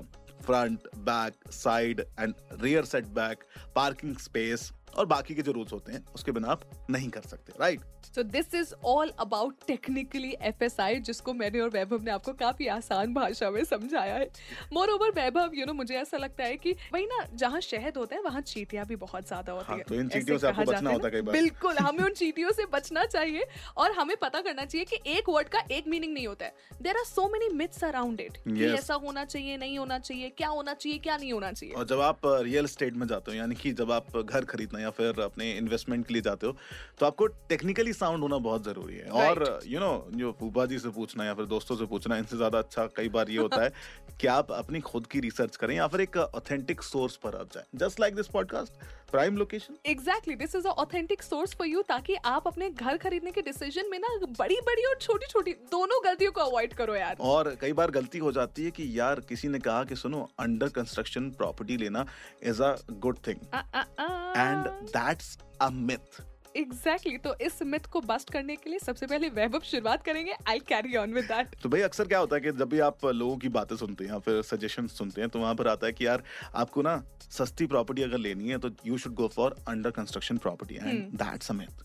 front 0.46 0.80
back 0.98 1.52
side 1.52 2.06
and 2.20 2.34
rear 2.62 2.86
set 2.86 3.06
back 3.06 3.44
parking 3.76 4.18
space 4.18 4.72
और 4.98 5.06
बाकी 5.06 5.36
के 5.36 5.42
जो 5.42 5.52
रूल्स 5.52 5.74
होते 5.74 5.92
हैं 5.92 6.06
उसके 6.16 6.32
बिना 6.32 6.48
आप 6.48 6.88
नहीं 6.90 7.10
कर 7.10 7.22
सकते 7.22 7.54
right 7.60 7.82
so 8.06 8.24
this 8.24 8.54
is 8.56 8.74
all 8.86 9.12
about 9.20 9.56
technically 9.68 10.36
F 10.42 10.64
S 10.64 10.80
I 10.80 11.00
जिसको 11.02 11.34
मैंने 11.34 11.60
और 11.60 11.70
वैभव 11.70 12.04
ने 12.04 12.12
आपको 12.12 12.34
काफ़ी 12.36 12.68
आसान 12.70 13.14
भाषा 13.14 13.50
में 13.50 13.64
समझाया 13.66 14.16
है। 14.16 14.30
More 14.74 14.90
over 14.90 15.12
Vaibhav 15.12 15.52
you 15.54 15.66
know 15.66 15.74
मुझे 15.74 15.96
ऐसा 15.96 16.18
लगता 16.18 16.44
है 16.44 16.58
कि 16.58 16.76
वही 16.94 17.06
ना 17.06 17.26
जहाँ 17.36 17.62
शहद 17.62 17.98
होता 17.98 18.16
है 18.16 18.22
वहाँ 18.22 18.42
चीटियाँ 18.44 18.86
भी 18.86 18.96
बहुत 18.98 19.28
ज़्यादा 19.28 19.54
होती 19.54 19.66
हाँ, 19.68 19.78
है। 19.78 19.84
तो 19.84 19.96
इन 19.96 20.10
चींटियों 20.10 20.38
से 20.38 20.48
आपको 20.48 20.64
बचना 20.64 20.92
होता 20.92 21.08
है 21.08 21.12
कई 21.12 21.22
बार। 21.22 21.34
बिल्कुल 21.34 21.78
हमें 21.78 22.04
उन 22.04 22.14
चीटियों 22.14 22.52
से 22.52 22.66
बचना 22.74 23.06
चाहिए 23.06 23.46
और 23.78 23.92
हमें 23.94 24.16
पता 24.18 24.42
करना 24.42 24.66
चाहिए 24.66 24.86
कि 24.86 25.00
एक 25.12 25.30
वर्ड 25.30 25.48
का 25.48 25.64
एक 25.72 25.88
मीनिंग 25.88 26.14
नहीं 26.14 26.28
होता 26.28 26.46
है। 26.46 26.82
There 26.82 26.98
are 26.98 27.06
so 27.06 27.28
many 27.30 27.50
myths 27.56 27.84
around 27.84 28.22
it 28.22 28.38
ऐसा 28.74 28.94
होना 28.96 29.26
चाहिए 29.26 29.58
नहीं 29.58 29.78
होना 29.78 30.00
चाहिए 30.00 30.30
क्या 30.38 30.48
होना 30.50 30.74
चाहिए 30.76 30.98
क्या 31.00 31.18
नहीं 31.18 31.34
होना 31.34 31.52
चाहिए। 31.52 31.76
और 31.76 31.86
जब 31.88 32.00
आप 32.02 32.20
रियल 32.26 32.68
स्टेट 32.68 32.96
में 32.96 33.08
जाते 33.08 33.32
हो 33.32 33.38
यानी 33.38 33.56
कि 33.56 33.72
जब 33.74 33.92
आप 33.92 34.18
घर 34.18 34.46
खरीदना 34.46 34.80
या 34.80 34.90
फिर 34.92 35.22
अपने 35.22 35.52
इन्वेस्टमेंट 35.58 36.06
के 36.08 36.14
लिए 36.14 36.22
जाते 36.22 36.48
हो 36.48 36.58
तो 37.00 37.06
आपको 37.06 37.28
टेक्निकली 37.50 37.93
साउंड 37.94 38.22
होना 38.22 38.38
बहुत 38.40 38.64
ज़रूरी 38.64 38.96
है। 38.96 39.06
right. 39.06 39.22
और 39.22 39.62
यू 39.68 39.80
you 39.80 39.86
नो 39.86 39.94
know, 39.94 40.18
जो 40.18 40.32
फूफा 40.40 40.66
जी 40.66 40.80
से 40.80 40.90
पूछना 40.92 41.26
या 41.26 41.34
फिर 41.34 41.46
दोस्तों 41.46 41.76
से 41.76 41.86
पूछना 41.86 42.18
इनसे 42.18 42.38
ज़्यादा 42.38 42.60
अच्छा 42.60 42.86
कई 42.96 43.10
बार 43.10 43.30
ये 43.30 43.38
होता 43.38 43.62
है 43.64 43.70
कि 44.22 44.28
आप 44.28 44.52
अपनी 44.52 44.80
खुद 44.82 45.08
की 45.08 45.20
रिसर्च 45.20 45.56
करें 45.56 45.76
या 45.76 45.88
फिर 45.88 46.02
एक 46.02 46.18
ऑथेंटिक 46.18 46.82
सोर्स 46.84 47.16
पर 47.16 47.36
आप 47.36 47.54
जाए। 47.54 47.66
Just 47.76 48.00
like 48.00 48.16
this 48.16 48.28
podcast 48.28 48.84
Prime 49.12 49.38
Location 49.38 49.78
exactly 49.86 50.36
this 50.36 50.56
is 50.56 50.68
authentic 50.68 51.24
source 51.24 51.54
for 51.56 51.68
you 51.68 51.82
ताकि 51.88 52.16
आप 52.26 52.48
अपने 52.48 52.70
घर 52.70 52.98
खरीदने 52.98 53.32
के 53.32 53.42
डिसीज़न 53.42 53.90
में 53.92 53.98
ना 54.00 54.16
बड़ी 54.40 54.60
बड़ी 54.66 54.84
और 54.84 54.98
छोटी 55.02 55.28
छोटी 55.28 55.54
दोनों 55.72 56.04
गलतियों 56.06 56.32
को 56.32 56.42
अवॉइड 56.42 56.74
करो 56.74 56.96
यार। 56.96 57.18
और 57.22 57.56
कई 57.62 57.74
बार 57.74 57.92
गलती 57.92 58.18
हो 58.18 58.32
जाती 58.32 58.66
है 58.66 58.72
कि 58.72 58.90
यार 59.00 59.20
किसी 59.30 59.48
ने 59.48 59.60
कहा 59.60 59.84
कि 59.84 59.96
सुनो 59.96 60.28
अंडर 60.40 60.70
कंस्ट्रक्शन 60.76 61.30
प्रॉपर्टी 61.32 61.78
लेना 61.78 62.06
is 62.44 62.62
a 62.64 62.76
good 62.92 63.18
thing 63.28 63.40
and 63.54 64.68
that's 64.90 65.38
a 65.62 65.70
myth 65.70 66.22
exactly 66.58 67.18
तो 67.18 67.36
इस 67.42 67.62
मिथ 67.64 67.86
को 67.92 68.02
बस्ट 68.02 68.30
करने 68.30 68.56
के 68.56 68.70
लिए 68.70 68.80
सबसे 68.80 69.06
पहले 69.06 69.30
वैभव 69.30 69.60
शुरुआत 69.60 70.04
करेंगे। 70.06 70.34
I 70.48 70.60
carry 70.60 70.96
on 70.96 71.14
with 71.14 71.26
that 71.26 71.56
तो 71.64 71.70
भाई 71.70 71.82
अक्सर 71.82 72.08
क्या 72.08 72.20
होता 72.20 72.36
है 72.36 72.42
कि 72.42 72.52
जब 72.52 72.70
भी 72.70 72.80
आप 72.80 73.06
लोगों 73.06 73.38
की 73.38 73.50
बातें 73.50 73.76
सुनते 73.76 74.04
हैं 74.04 74.12
या 74.12 74.20
फिर 74.20 74.42
सजेशन 74.42 74.88
सुनते 74.88 75.22
हैं 75.22 75.30
तो 75.30 75.40
वहाँ 75.40 75.56
पर 75.56 75.68
आता 75.68 75.88
है 75.88 75.94
कि 75.94 76.06
यार 76.06 76.24
आपको 76.56 76.82
ना 76.82 77.04
सस्ती 77.32 77.66
प्रॉपर्टी 77.66 78.02
अगर 78.02 78.18
लेनी 78.18 78.50
है 78.50 78.58
तो 78.58 78.70
you 78.86 78.98
should 78.98 79.14
go 79.14 79.28
for 79.28 79.56
under 79.68 79.92
construction 79.92 80.38
property 80.38 80.76
and 80.76 81.10
that's 81.24 81.52
a 81.52 81.54
myth 81.54 81.84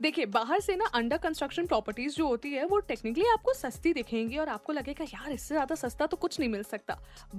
देखिए 0.00 0.26
बाहर 0.26 0.60
से 0.60 0.74
ना 0.76 0.84
अंडर 0.94 1.18
कंस्ट्रक्शन 1.18 1.66
प्रॉपर्टीज़ 1.66 2.16
जो 2.16 2.26
होती 2.28 2.50
है 2.52 2.64
वो 2.66 2.78
टेक्निकली 2.78 3.24
आपको 3.28 3.52
सस्ती 3.54 3.92
दिखेंगी 3.92 4.36
और 4.36 4.48
आपको 4.48 4.72
लगेगा 4.72 5.04
यार 5.04 5.30
इससे 5.32 5.54
ज़्यादा 5.54 5.74
सस्ता 5.74 6.06
तो 6.06 6.16
कुछ 6.16 6.38
नहीं 6.40 6.48
मिल 6.50 6.62
सकता। 6.62 6.98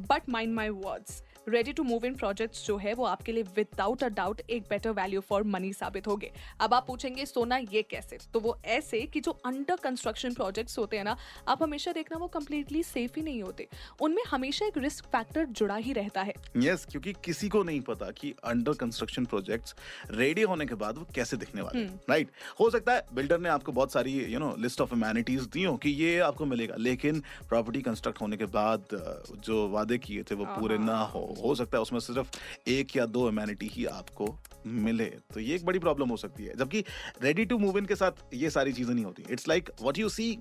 But 0.09 0.29
mind 0.29 0.53
my 0.53 0.69
words 0.69 1.21
ready 1.49 1.73
to 1.73 1.83
move 1.83 2.05
in 2.05 2.15
projects 2.15 2.65
जो 2.67 2.77
है 2.77 2.93
वो 2.93 3.05
आपके 3.05 3.31
लिए 3.31 3.43
विदाउट 3.55 4.03
अ 4.03 4.07
डाउट 4.09 4.41
एक 4.49 4.63
बेटर 4.69 4.91
वैल्यू 4.91 5.21
फॉर 5.21 5.43
मनी 5.45 5.71
साबित 5.73 6.07
होंगे। 6.07 6.31
अब 6.59 6.73
आप 6.73 6.87
पूछेंगे 6.87 7.25
सोना 7.25 7.57
ये 7.57 7.81
कैसे? 7.83 8.17
तो 8.33 8.39
वो 8.39 8.57
ऐसे 8.67 9.01
कि 9.03 9.19
जो 9.19 9.31
अंडर 9.45 9.75
कंस्ट्रक्शन 9.83 10.33
प्रोजेक्ट्स 10.33 10.77
होते 10.77 10.97
हैं 10.97 11.03
ना 11.03 11.15
आप 11.47 11.63
हमेशा 11.63 11.91
देखना 11.91 12.17
वो 12.17 12.27
कम्प्लीटली 12.29 12.83
सेफ़ 12.83 13.11
ही 13.15 13.23
नहीं 13.23 13.43
होते। 13.43 13.67
उनमें 14.01 14.23
हमेशा 14.29 14.65
एक 14.65 14.77
रिस्क 14.77 15.05
फैक्टर 15.05 15.45
जुड़ा 15.45 15.75
ही 15.77 15.93
रहता 15.93 16.21
है। 16.21 16.33
यस 16.57 16.79
yes, 16.79 16.91
क्योंकि 16.91 17.13
किसी 17.25 17.49
को 17.49 17.63
नहीं 17.63 17.81
पता 17.83 18.11
कि 18.11 18.33
अंडर 18.45 18.73
कंस्ट्रक्शन 18.75 19.25
प्रोजेक्ट्स 19.25 19.75
रेडी 20.11 20.41
होने 20.43 20.65
के 20.65 20.75
बाद 20.75 20.97
वो 20.97 21.05
कैसे 21.15 21.37
दिखने 21.37 21.61
वाले 21.61 21.79
हैं 21.79 21.99
राइट 22.09 22.31
हो 22.59 22.69
सकता 22.69 22.93
है 22.93 23.05
बिल्डर 23.13 23.39
ने 23.39 23.49
आपको 23.49 23.71
बहुत 23.71 23.93
सारी 23.93 24.13
you 24.33 24.39
know 24.39 24.53
list 24.59 24.81
of 24.81 24.93
amenities 24.93 25.47
दी 25.53 25.63
हो 25.63 25.75
कि 25.77 25.89
ये 25.91 26.17
आपको 26.21 26.45
मिलेगा 26.45 26.75
लेकिन 26.79 27.21
प्रॉपर्टी 27.49 27.81
कंस्ट्रक्ट 27.81 28.21
होने 28.21 28.37
के 28.37 28.45
बाद 28.53 28.87
जो 29.45 29.67
वादे 29.69 29.97
किए 29.97 30.23
थे 30.23 30.35
वो 30.35 30.45
पूरे 30.47 30.77
ना 30.79 30.99
हो 31.05 31.25
हो 31.43 31.55
सकता 31.55 31.77
है 31.77 31.81
उसमें 31.81 31.99
सिर्फ़ 31.99 32.69
एक 32.69 32.95
या 32.97 33.05
दो 33.07 33.25
अमेनिटी 33.27 33.67
ही 33.67 33.85
आपको 33.87 34.27
मिले। 34.67 35.05
तो 35.33 35.39
ये 35.39 35.55
एक 35.55 35.65
बड़ी 35.65 35.79
प्रॉब्लम 35.79 36.09
हो 36.09 36.17
सकती 36.17 36.45
है 36.45 36.55
जबकि 36.57 36.83
रेडी 37.23 37.45
टू 37.45 37.57
मूव 37.57 37.77
इन 37.77 37.85
के 37.85 37.95
साथ 37.95 38.33
ये 38.33 38.49
सारी 38.49 38.73
चीज़ें 38.73 38.93
नहीं 38.93 39.05
होती। 39.05 39.23
It's 39.29 39.47
like 39.47 39.69
what 39.81 39.97
you 39.97 40.09
see 40.09 40.37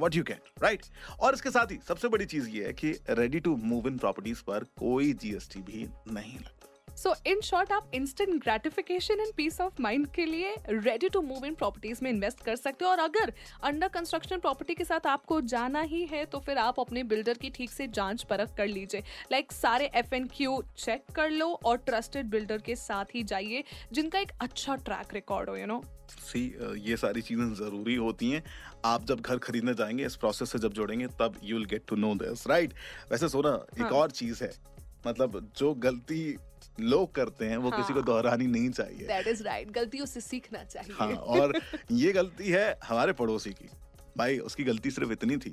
what 0.00 0.16
you 0.16 0.22
can 0.22 0.38
right 0.62 0.82
और 1.20 1.34
इसके 1.34 1.50
साथ 1.50 1.72
ही 1.72 1.78
सबसे 1.88 2.08
बड़ी 2.08 2.24
चीज़ 2.24 2.48
ये 2.50 2.64
है 2.66 2.72
कि 2.72 2.92
ready 3.10 3.40
to 3.40 3.56
move 3.64 3.88
in 3.88 3.98
properties 3.98 4.42
पर 4.46 4.64
कोई 4.78 5.12
जीएसटी 5.12 5.60
भी 5.62 5.86
नहीं 6.12 6.38
लगता। 6.38 6.61
सो 6.96 7.14
इन 7.26 7.40
शॉर्ट 7.40 7.72
आप 7.72 7.90
instant 7.94 8.34
gratification 8.42 9.20
and 9.20 9.32
peace 9.36 9.60
of 9.60 9.80
mind 9.82 10.06
के 10.14 10.24
लिए 10.26 10.54
ready 10.68 11.08
to 11.08 11.20
move 11.22 11.44
in 11.46 11.54
properties 11.54 11.98
में 12.02 12.10
इन्वेस्ट 12.10 12.44
कर 12.44 12.56
सकते 12.56 12.84
हो। 12.84 12.90
और 12.90 12.98
अगर 12.98 13.32
अंडर 13.62 13.88
कंस्ट्रक्शन 13.88 14.38
प्रॉपर्टी 14.38 14.74
के 14.74 14.84
साथ 14.84 15.06
आपको 15.06 15.40
जाना 15.42 15.80
ही 15.82 16.04
है 16.06 16.24
तो 16.24 16.40
फिर 16.40 16.58
आप 16.58 16.80
अपने 16.80 17.02
बिल्डर 17.04 17.38
की 17.38 17.50
ठीक 17.50 17.70
से 17.70 17.86
जाँच 17.88 18.22
परख 18.22 18.54
कर 18.56 18.66
लीजिए। 18.66 19.00
लाइक 19.32 19.46
like, 19.46 19.58
सारे 19.60 19.90
एफ़ 19.94 20.14
एन 20.14 20.26
क्यू 20.26 20.62
चेक 20.78 21.04
कर 21.16 21.30
लो 21.30 21.48
और 21.64 21.76
ट्रस्टेड 21.78 22.26
बिल्डर 22.26 22.58
के 22.58 22.76
साथ 22.76 23.14
ही 23.14 23.22
जाइए 23.24 23.64
जिनका 23.92 24.18
एक 24.18 24.32
अच्छा 24.40 24.76
ट्रैक 24.76 25.14
रिकॉर्ड 25.14 25.50
हो 25.50 25.56
यू 25.56 25.66
नो 25.66 25.82
सी 26.10 26.40
ये 26.80 26.96
सारी 26.96 27.22
चीज़ें 27.22 27.52
ज़रूरी 27.54 27.94
होती 27.96 28.30
हैं। 28.30 28.42
आप 28.84 29.04
जब 29.06 29.20
घर 29.20 29.38
खरीदने 29.38 29.74
जाएँगे 29.74 30.06
इस 30.06 30.16
प्रोसेस 30.16 30.50
से 30.52 30.58
जब 30.58 30.72
जोड़ेंगे 30.72 31.06
तब 31.20 31.40
you 31.42 31.56
will 31.56 31.64
get 31.66 31.84
to 31.88 31.96
know 31.96 32.14
this 32.16 32.46
right 32.46 32.74
वैसे 33.10 33.28
सोना 33.28 33.54
एक 33.74 33.82
हाँ. 33.82 33.90
और 33.90 34.10
चीज़ 34.10 34.44
है। 34.44 34.52
मतलब 35.06 35.52
जो 35.56 35.72
गलती 35.74 36.36
लोग 36.80 37.14
करते 37.14 37.44
हैं 37.44 37.56
वो 37.56 37.70
हाँ. 37.70 37.80
किसी 37.80 37.94
को 37.94 38.02
दोहरानी 38.02 38.46
नहीं 38.46 38.70
चाहिए। 38.70 39.06
दैट 39.06 39.26
इज़ 39.26 39.42
राइट 39.42 39.70
गलतियों 39.70 40.06
से 40.06 40.20
सीखना 40.20 40.64
चाहिए। 40.64 40.94
हाँ 40.94 41.12
और 41.12 41.60
ये 41.92 42.12
गलती 42.12 42.48
है 42.48 42.78
हमारे 42.84 43.12
पड़ोसी 43.12 43.50
की। 43.50 43.68
भाई 44.18 44.38
उसकी 44.40 44.64
गलती 44.64 44.90
सिर्फ़ 44.90 45.12
इतनी 45.12 45.36
थी 45.36 45.50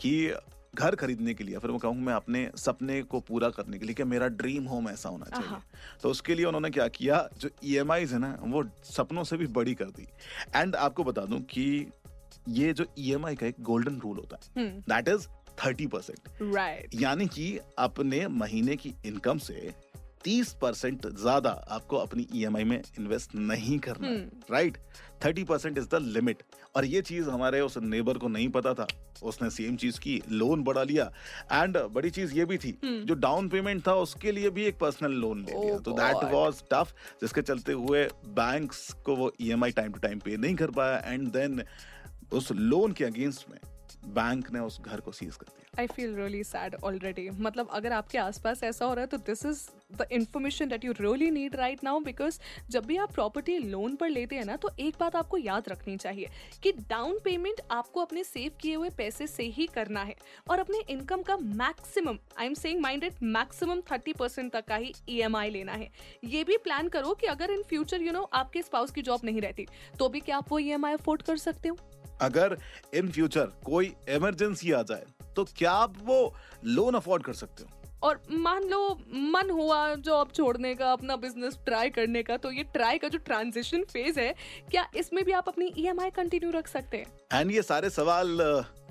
कि 0.00 0.34
घर 0.74 0.94
खरीदने 0.94 1.32
के 1.34 1.44
लिए 1.44 1.58
फिर 1.58 1.70
मैं 1.70 1.78
कहूँ 1.78 1.96
मैं 1.96 2.12
अपने 2.14 2.48
सपने 2.56 3.02
को 3.02 3.20
पूरा 3.20 3.48
करने 3.50 3.78
के 3.78 3.86
लिए 3.86 3.94
कि 3.94 4.04
मेरा 4.04 4.28
ड्रीम 4.28 4.64
होम 4.64 4.88
ऐसा 4.88 5.08
होना 5.08 5.26
चाहिए। 5.26 5.58
तो 6.02 6.10
उसके 6.10 6.34
लिए 6.34 6.44
उन्होंने 6.44 6.70
क्या 6.70 6.86
किया? 6.88 7.28
जो 7.38 7.50
ई 7.64 7.74
e 7.74 8.12
है 8.12 8.18
ना 8.18 8.36
वो 8.42 8.64
सपनों 8.84 9.24
से 9.24 9.36
भी 9.36 9.46
बड़ी 9.58 9.74
कर 9.74 9.90
दी। 9.90 10.06
एंड 10.56 10.76
आपको 10.76 11.04
बता 11.04 11.24
दूँ 11.24 11.40
कि 11.40 11.86
ये 12.48 12.72
जो 12.72 12.86
ई 12.98 13.14
e 13.14 13.36
का 13.36 13.46
एक 13.46 13.60
गोल्डन 13.60 14.00
रूल 14.00 14.16
होता 14.16 14.38
है 14.56 14.66
that 14.80 15.08
is 15.08 15.26
thirty 15.64 15.86
percent 15.86 16.54
right 16.54 16.94
यानी 16.94 17.26
कि 17.26 17.58
अपने 17.78 18.26
महीने 18.28 18.76
की 18.76 18.94
इनकम 19.06 19.38
से 19.38 19.72
तीस 20.24 20.52
परसेंट 20.62 21.06
ज़्यादा 21.08 21.50
आपको 21.70 21.96
अपनी 21.96 22.26
ई 22.34 22.44
e 22.44 22.64
में 22.64 22.82
इन्वेस्ट 22.98 23.34
नहीं 23.34 23.78
करना 23.78 24.08
right 24.50 24.76
thirty 25.24 25.44
percent 25.44 25.78
is 25.78 25.86
the 25.86 25.98
limit 26.02 26.42
और 26.76 26.84
ये 26.84 27.00
चीज़ 27.02 27.28
हमारे 27.30 27.60
उस 27.60 27.76
नेबर 27.78 28.18
को 28.18 28.28
नहीं 28.28 28.48
पता 28.48 28.72
था। 28.74 28.86
उसने 29.22 29.48
सेम 29.50 29.76
चीज़ 29.76 29.98
की 30.00 30.20
लोन 30.30 30.62
बढ़ा 30.64 30.82
लिया। 30.82 31.04
एंड 31.52 31.78
बड़ी 31.94 32.10
चीज़ 32.10 32.34
ये 32.34 32.44
भी 32.44 32.58
थी 32.58 32.72
hmm. 32.74 33.06
जो 33.06 33.14
डाउन 33.16 33.48
पेमेंट 33.48 33.86
था 33.86 33.94
उसके 33.96 34.32
लिए 34.32 34.50
भी 34.50 34.64
एक 34.64 34.78
पर्सनल 34.78 35.12
लोन 35.20 35.44
ले 35.44 35.60
लिया। 35.60 35.76
oh 35.76 35.82
तो 35.84 35.92
दैट 35.92 36.32
वाज 36.32 36.62
टफ 36.72 36.94
जिसके 37.20 37.42
चलते 37.42 37.72
हुए 37.72 38.04
बैंक्स 38.38 38.92
को 39.04 39.16
वो 39.16 39.32
ईएमआई 39.40 39.72
टाइम 39.72 39.92
टू 39.92 40.00
टाइम 40.00 40.18
पे 40.18 40.36
नहीं 40.36 40.54
कर 40.54 40.70
पाया। 40.70 40.98
एंड 41.04 41.28
देन 41.32 41.62
उस 42.32 42.52
लोन 42.52 42.92
के 42.92 43.04
अगेंस्ट 43.04 43.50
में 43.50 43.58
बैंक 44.04 44.50
ने 44.52 44.60
उस 44.60 44.80
घर 44.80 45.00
को 45.00 45.12
सीज 45.12 45.36
कर 45.36 45.46
दिया। 45.46 45.80
I 45.80 45.86
feel 45.86 46.14
really 46.16 46.42
sad 46.44 46.74
already 46.84 47.28
मतलब 47.30 47.68
अगर 47.72 47.92
आपके 47.92 48.18
आसपास 48.18 48.62
ऐसा 48.62 48.84
हो 48.84 48.94
रहा 48.94 49.00
है 49.00 49.06
तो 49.06 49.16
this 49.26 49.44
is 49.46 49.60
the 49.92 50.06
information 50.12 50.68
that 50.68 50.84
you 50.84 50.92
really 51.00 51.30
need 51.30 51.56
right 51.56 51.84
now 51.84 52.00
because 52.00 52.38
जब 52.70 52.86
भी 52.86 52.96
आप 52.96 53.12
प्रॉपर्टी 53.12 53.58
लोन 53.58 53.96
पर 53.96 54.08
लेते 54.08 54.36
हैं 54.36 54.44
ना 54.44 54.56
तो 54.56 54.70
एक 54.78 54.96
बात 55.00 55.16
आपको 55.16 55.38
याद 55.38 55.68
रखनी 55.68 55.96
चाहिए 55.96 56.28
कि 56.62 56.72
डाउन 56.88 57.18
पेमेंट 57.24 57.60
आपको 57.70 58.00
अपने 58.00 58.24
सेव 58.24 58.50
किए 58.60 58.74
हुए 58.74 58.90
पैसे 58.96 59.26
से 59.26 59.42
ही 59.50 59.66
करना 59.66 60.02
है 60.02 60.16
और 60.50 60.58
अपने 60.58 60.82
इनकम 60.90 61.22
का 61.22 61.36
maximum 61.36 62.18
I 62.38 62.46
am 62.46 62.54
saying 62.54 62.80
mind it 62.80 63.22
maximum 63.22 63.80
thirty 63.92 64.12
percent 64.12 64.52
तक 64.52 64.64
का 64.64 64.76
ही 64.76 64.92
ई 65.08 65.20
e 65.20 65.50
लेना 65.52 65.72
है। 65.72 65.90
ये 66.24 66.44
भी 66.44 66.56
प्लान 66.56 66.88
करो 66.88 67.14
कि 67.14 67.26
अगर 67.26 67.50
इन 67.50 67.62
फ्यूचर 67.62 68.02
यू 68.02 68.12
नो 68.12 68.22
आपके 68.34 68.62
स्पाउस 68.62 68.90
की 68.90 69.02
जॉब 69.02 69.20
नहीं 69.24 69.40
रहती 69.40 69.66
तो 69.98 70.08
भी 70.08 70.20
क्या 70.20 70.36
आप 70.36 70.52
वो 70.52 70.58
ई 70.58 70.70
एम 70.70 70.88
अफोर्ड 70.88 71.22
कर 71.22 71.36
सकते 71.38 71.68
हो? 71.68 71.78
अगर 72.20 72.56
इन 72.94 73.10
फ्यूचर 73.10 73.52
कोई 73.64 73.92
इमरजेंसी 74.08 74.72
आ 74.72 74.82
जाए 74.82 75.04
तो 75.36 75.44
क्या 75.56 75.72
आप 75.72 75.94
वो 76.02 76.34
लोन 76.64 76.94
अफोर्ड 76.94 77.22
कर 77.22 77.32
सकते 77.34 77.62
हो? 77.62 77.70
और 78.02 78.20
मान 78.32 78.64
लो 78.68 78.78
मन 79.32 79.50
हुआ 79.50 79.88
जो 79.88 80.02
जॉब 80.02 80.30
छोड़ने 80.34 80.74
का 80.74 80.92
अपना 80.92 81.16
बिज़नेस 81.16 81.58
ट्राई 81.64 81.90
करने 81.90 82.22
का 82.22 82.36
तो 82.36 82.50
ये 82.52 82.62
ट्राई 82.72 82.98
का 82.98 83.08
जो 83.08 83.18
ट्रांजिशन 83.18 83.84
फ़ेज़ 83.92 84.18
है 84.20 84.34
क्या 84.70 84.86
इसमें 84.96 85.24
भी 85.24 85.32
आप 85.32 85.48
अपनी 85.48 85.72
ईएमआई 85.78 86.10
e 86.10 86.14
कंटिन्यू 86.14 86.50
रख 86.50 86.68
सकते 86.68 86.96
हैं? 86.96 87.06
एंड 87.32 87.50
ये 87.50 87.62
सारे 87.62 87.90
सवाल 87.90 88.40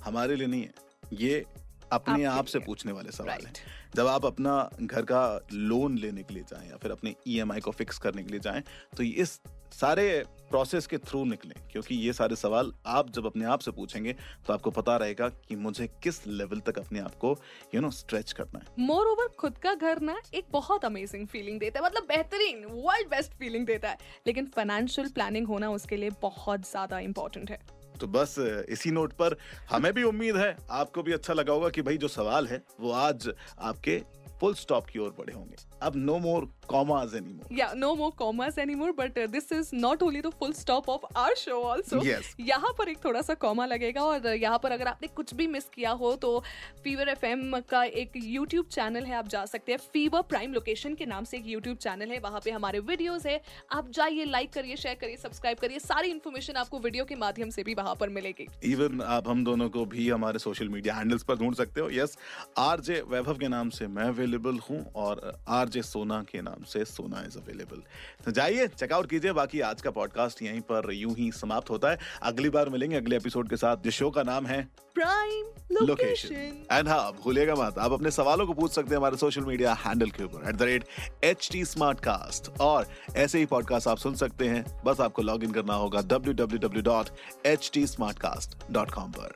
हमारे 0.03 0.35
लिए 0.35 0.47
नहीं 0.47 0.61
है। 0.61 0.71
ये 1.13 1.45
अपने 1.91 2.23
आप 2.25 2.45
से 2.45 2.59
पूछने 2.59 2.91
वाले 2.91 3.11
सवाल 3.11 3.45
हैं। 3.45 3.53
जब 3.95 4.07
आप 4.07 4.25
अपना 4.25 4.69
घर 4.81 5.01
का 5.03 5.23
लोन 5.53 5.97
लेने 5.97 6.23
के 6.23 6.33
लिए 6.33 6.43
जाएँ 6.43 6.69
या 6.69 6.77
फिर 6.77 6.91
अपने 6.91 7.15
ईएमआई 7.27 7.59
e 7.59 7.63
को 7.63 7.71
फिक्स 7.73 7.97
करने 7.99 8.23
के 8.23 8.31
लिए 8.31 8.39
जाएँ 8.41 8.63
तो 8.97 9.03
इस 9.03 9.39
सारे 9.71 10.23
प्रोसेस 10.49 10.87
के 10.87 10.97
थ्रू 10.99 11.23
निकले 11.25 11.55
क्योंकि 11.71 11.95
ये 11.95 12.13
सारे 12.13 12.35
सवाल 12.35 12.71
आप 12.89 13.09
जब 13.09 13.25
अपने 13.25 13.45
आप 13.45 13.59
से 13.59 13.71
पूछेंगे 13.71 14.13
तो 14.47 14.53
आपको 14.53 14.71
पता 14.71 14.95
रहेगा 14.97 15.27
कि 15.47 15.55
मुझे 15.57 15.87
किस 16.03 16.25
लेवल 16.27 16.59
तक 16.59 16.79
अपने 16.79 16.99
आप 16.99 17.15
को 17.15 17.35
यू 17.75 17.81
नो 17.81 17.91
स्ट्रेच 17.91 18.31
करना 18.31 18.59
है। 18.59 18.85
मोर 18.85 19.07
ओवर 19.07 19.27
खुद 19.39 19.57
का 19.57 19.73
घर 19.73 20.01
ना 20.01 20.19
एक 20.33 20.45
बहुत 20.51 20.85
अमेजिंग 20.85 21.27
फीलिंग 21.27 21.59
देता 21.59 21.79
है 21.79 21.85
मतलब 21.85 22.07
बेहतरीन 22.07 22.65
वर्ल्ड 22.65 23.09
बेस्ट 23.09 23.33
फीलिंग 23.33 23.65
देता 23.65 23.89
है। 23.89 23.97
लेकिन 24.27 24.51
फाइनेंशियल 24.55 25.09
प्लानिंग 25.09 25.47
होना 25.47 25.69
उसके 25.71 25.97
लिए 25.97 26.09
बहुत 26.21 26.69
ज़्यादा 26.69 26.99
इंपॉर्टेंट 27.01 27.51
है। 27.51 27.59
तो 27.99 28.07
बस 28.07 28.35
इसी 28.69 28.91
नोट 28.91 29.13
पर। 29.13 29.37
हमें 29.69 29.91
भी 29.93 30.03
उम्मीद 30.03 30.37
है, 30.37 30.55
आपको 30.71 31.03
भी 31.03 31.13
अच्छा 31.13 31.33
लगा 31.33 31.53
होगा 31.53 31.69
कि 31.69 31.81
भाई 31.81 31.97
जो 31.97 32.07
सवाल 32.07 32.47
है, 32.47 32.63
वो 32.79 32.91
आज 32.91 33.29
आपके 33.59 34.01
फुल 34.39 34.53
स्टॉप 34.53 34.85
की 34.85 34.99
ओर 34.99 35.15
बढ़े 35.19 35.33
होंगे। 35.33 35.70
अब 35.81 35.95
no 35.97 36.17
more 36.19 36.49
commas 36.67 37.13
anymore. 37.13 37.47
Yeah, 37.51 37.73
no 37.75 37.95
more 37.95 38.11
commas 38.13 38.57
anymore. 38.57 38.93
But 38.93 39.17
uh, 39.17 39.27
this 39.27 39.51
is 39.51 39.71
not 39.75 40.01
only 40.01 40.21
the 40.21 40.31
full 40.33 40.53
stop 40.53 40.87
of 40.87 41.05
our 41.15 41.35
show 41.35 41.59
also. 41.63 42.01
Yes. 42.01 42.35
यहाँ 42.41 42.73
पर 42.77 42.89
एक 42.89 43.03
थोड़ा 43.05 43.21
सा 43.21 43.33
कॉमा 43.35 43.65
लगेगा 43.65 44.03
और 44.03 44.27
यहाँ 44.27 44.59
पर 44.63 44.71
अगर 44.71 44.87
आपने 44.87 45.07
कुछ 45.15 45.33
भी 45.35 45.47
मिस 45.47 45.69
किया 45.73 45.91
हो 46.01 46.15
तो 46.17 46.31
फीवर 46.83 47.09
एफएम 47.09 47.59
का 47.69 47.83
एक 47.95 48.11
यूट्यूब 48.15 48.65
चैनल 48.71 49.05
है 49.05 49.15
आप 49.15 49.27
जा 49.27 49.45
सकते 49.45 49.71
हैं 49.71 49.79
फीवर 49.93 50.21
प्राइम 50.29 50.53
लोकेशन 50.53 50.95
के 50.95 51.05
नाम 51.05 51.23
से 51.23 51.37
एक 51.37 51.47
यूट्यूब 51.47 51.77
चैनल 51.79 52.11
है 52.11 52.19
वहाँ 52.19 52.41
पे 52.45 52.51
हमारे 52.51 52.79
वीडियोस 52.91 53.25
है 53.25 53.39
आप 53.71 53.89
जाइए 53.91 54.25
लाइक 54.27 54.53
करिए 54.53 54.75
शेयर 54.77 54.95
करिए 55.01 55.17
सब्सक्राइब 55.17 55.57
करिए 55.57 55.79
सारी 55.81 56.11
इन्फॉर्मेशन 56.11 56.61
आपको 56.63 56.79
वीडियो 56.79 57.05
के 57.05 57.15
माध्यम 57.17 57.49
से 57.49 57.63
भी 57.63 57.73
वहाँ 57.73 57.95
पर 57.99 58.09
मिलेगी 58.11 58.47
इवन 58.71 59.01
आप 59.09 59.27
हम 59.27 59.43
दोनों 59.43 59.69
को 59.69 59.85
भी 59.87 60.09
हमारे 60.09 60.39
सोशल 60.39 60.69
मीडिया 60.69 60.95
हैंडल्स 60.95 61.23
पर 61.23 61.35
ढूंढ 61.37 61.55
सकते 61.55 61.81
हो 61.81 61.89
यस 61.91 62.17
आरजे 62.59 63.01
वैभव 63.07 63.37
के 63.37 63.47
नाम 63.49 63.69
से 63.71 63.87
मैं 63.89 64.07
अवेलेबल 64.07 64.59
हूँ 64.69 64.83
और 64.97 65.21
आरजे 65.71 65.81
सोना 65.81 66.19
के 66.31 66.41
नाम 66.41 66.63
से 66.67 66.83
सोना 66.85 67.21
इज़ 67.27 67.37
अवेलेबल 67.37 67.81
तो 68.25 68.31
जाइए 68.31 68.67
चेकआउट 68.69 69.09
कीजिए 69.09 69.31
बाकी 69.33 69.59
आज 69.63 69.81
का 69.81 69.91
पॉडकास्ट 69.91 70.41
यहीं 70.41 70.61
पर 70.71 70.91
यूँ 70.93 71.13
ही 71.15 71.31
समाप्त 71.31 71.69
होता 71.69 71.91
है। 71.91 71.99
अगली 72.23 72.49
बार 72.49 72.69
मिलेंगे 72.69 72.95
अगले 72.97 73.15
एपिसोड 73.15 73.49
के 73.49 73.57
साथ। 73.57 73.83
जिस 73.83 73.93
शो 73.93 74.09
का 74.11 74.23
नाम 74.23 74.45
है 74.45 74.61
प्राइम 74.95 75.85
लोकेशन 75.85 76.33
एंड 76.71 76.87
हाँ 76.87 77.11
भूलेगा 77.23 77.55
मत 77.55 77.77
आप 77.79 77.91
अपने 77.91 78.11
सवालों 78.11 78.47
को 78.47 78.53
पूछ 78.53 78.71
सकते 78.71 78.89
हैं 78.89 78.97
हमारे 78.97 79.17
सोशल 79.17 79.45
मीडिया 79.45 79.73
हैंडल 79.85 80.09
के 80.09 80.23
ऊपर 80.23 80.49
at 80.49 80.55
the 80.55 80.63
rate 80.63 81.23
H 81.23 81.49
T 81.51 81.63
Smartcast 81.99 82.49
और 82.61 82.87
ऐसे 83.15 83.39
ही 83.39 83.45
पॉडकास्ट 83.45 83.87
आप 83.87 83.97
सुन 83.97 84.15
सकते 84.15 84.47
हैं। 84.47 84.63
बस 84.85 85.01
आपको 85.01 85.21
लॉग 85.21 85.43
इन 85.43 85.51
करना 85.51 85.75
होगा 85.75 86.01
W 86.07 86.33
W 86.33 86.59
W 86.67 86.83
dot 86.83 87.45
H 87.45 87.69
T 87.73 87.85
Smartcast 88.19 88.57
dot 88.71 88.91
com 88.91 89.11
पर। 89.11 89.35